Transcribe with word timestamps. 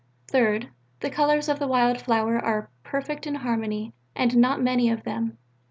Third: 0.31 0.69
the 1.01 1.11
colours 1.11 1.47
of 1.47 1.59
the 1.59 1.67
wild 1.67 2.01
flower 2.01 2.39
are 2.43 2.71
perfect 2.81 3.27
in 3.27 3.35
harmony, 3.35 3.93
and 4.15 4.35
not 4.35 4.59
many 4.59 4.89
of 4.89 5.03
them. 5.03 5.37